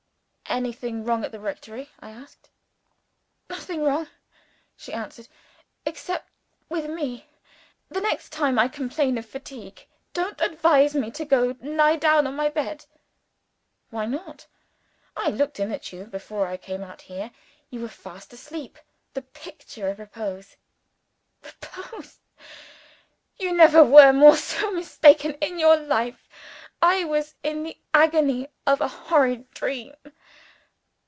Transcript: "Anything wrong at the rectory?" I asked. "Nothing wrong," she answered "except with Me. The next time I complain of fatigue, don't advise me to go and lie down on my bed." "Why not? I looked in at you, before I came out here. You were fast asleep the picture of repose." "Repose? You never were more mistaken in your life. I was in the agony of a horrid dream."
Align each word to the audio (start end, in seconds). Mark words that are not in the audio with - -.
"Anything 0.47 1.05
wrong 1.05 1.23
at 1.23 1.31
the 1.31 1.39
rectory?" 1.39 1.91
I 2.01 2.09
asked. 2.09 2.49
"Nothing 3.49 3.83
wrong," 3.85 4.09
she 4.75 4.91
answered 4.91 5.29
"except 5.85 6.29
with 6.67 6.89
Me. 6.89 7.29
The 7.87 8.01
next 8.01 8.33
time 8.33 8.59
I 8.59 8.67
complain 8.67 9.17
of 9.17 9.25
fatigue, 9.25 9.85
don't 10.11 10.41
advise 10.41 10.93
me 10.93 11.09
to 11.11 11.23
go 11.23 11.51
and 11.51 11.77
lie 11.77 11.95
down 11.95 12.27
on 12.27 12.35
my 12.35 12.49
bed." 12.49 12.85
"Why 13.91 14.05
not? 14.05 14.47
I 15.15 15.29
looked 15.29 15.57
in 15.57 15.71
at 15.71 15.93
you, 15.93 16.03
before 16.03 16.47
I 16.47 16.57
came 16.57 16.83
out 16.83 17.03
here. 17.03 17.31
You 17.69 17.79
were 17.79 17.87
fast 17.87 18.33
asleep 18.33 18.77
the 19.13 19.21
picture 19.21 19.87
of 19.87 19.99
repose." 19.99 20.57
"Repose? 21.43 22.19
You 23.39 23.53
never 23.53 23.85
were 23.85 24.11
more 24.11 24.35
mistaken 24.73 25.35
in 25.35 25.59
your 25.59 25.77
life. 25.77 26.27
I 26.81 27.05
was 27.05 27.35
in 27.41 27.63
the 27.63 27.77
agony 27.93 28.49
of 28.67 28.81
a 28.81 28.89
horrid 28.89 29.49
dream." 29.51 29.93